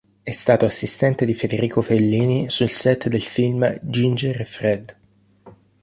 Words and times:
È 0.23 0.31
stato 0.31 0.65
assistente 0.65 1.25
di 1.25 1.35
Federico 1.35 1.83
Fellini 1.83 2.49
sul 2.49 2.71
set 2.71 3.07
del 3.07 3.21
film 3.21 3.77
"Ginger 3.83 4.41
e 4.41 4.45
Fred". 4.45 4.95